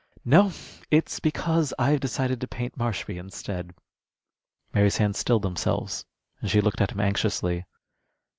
No, 0.25 0.51
it's 0.89 1.19
because 1.19 1.75
I've 1.77 1.99
decided 1.99 2.41
to 2.41 2.47
paint 2.47 2.75
Marshby 2.75 3.17
instead." 3.19 3.75
Mary's 4.73 4.97
hands 4.97 5.19
stilled 5.19 5.43
themselves, 5.43 6.05
and 6.39 6.49
she 6.49 6.59
looked 6.59 6.81
at 6.81 6.91
him 6.93 6.99
anxiously. 6.99 7.65